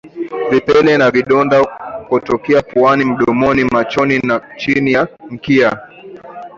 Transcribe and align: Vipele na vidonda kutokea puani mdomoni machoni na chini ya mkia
Vipele 0.51 0.97
na 0.97 1.09
vidonda 1.11 1.57
kutokea 2.09 2.61
puani 2.61 3.05
mdomoni 3.05 3.63
machoni 3.63 4.19
na 4.19 4.41
chini 4.57 4.91
ya 4.91 5.07
mkia 5.29 5.79